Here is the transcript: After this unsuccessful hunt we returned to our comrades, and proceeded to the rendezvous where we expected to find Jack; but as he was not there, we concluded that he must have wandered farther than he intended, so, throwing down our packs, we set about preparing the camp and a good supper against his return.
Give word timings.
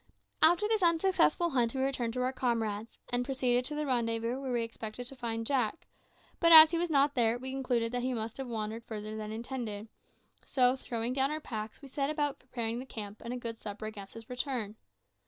After 0.41 0.67
this 0.67 0.81
unsuccessful 0.81 1.51
hunt 1.51 1.75
we 1.75 1.81
returned 1.81 2.13
to 2.13 2.23
our 2.23 2.33
comrades, 2.33 2.97
and 3.13 3.23
proceeded 3.23 3.63
to 3.65 3.75
the 3.75 3.85
rendezvous 3.85 4.41
where 4.41 4.51
we 4.51 4.63
expected 4.63 5.05
to 5.05 5.15
find 5.15 5.45
Jack; 5.45 5.85
but 6.39 6.51
as 6.51 6.71
he 6.71 6.79
was 6.79 6.89
not 6.89 7.13
there, 7.13 7.37
we 7.37 7.51
concluded 7.51 7.91
that 7.91 8.01
he 8.01 8.11
must 8.11 8.37
have 8.37 8.47
wandered 8.47 8.83
farther 8.83 9.15
than 9.15 9.29
he 9.29 9.35
intended, 9.35 9.89
so, 10.43 10.75
throwing 10.75 11.13
down 11.13 11.29
our 11.29 11.39
packs, 11.39 11.83
we 11.83 11.87
set 11.87 12.09
about 12.09 12.39
preparing 12.39 12.79
the 12.79 12.83
camp 12.87 13.21
and 13.23 13.31
a 13.31 13.37
good 13.37 13.59
supper 13.59 13.85
against 13.85 14.15
his 14.15 14.27
return. 14.27 14.75